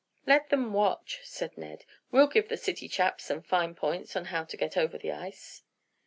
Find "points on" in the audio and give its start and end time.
3.75-4.25